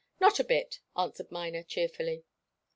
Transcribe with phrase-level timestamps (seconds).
[0.19, 2.25] "Not a bit," answered Miner, cheerfully.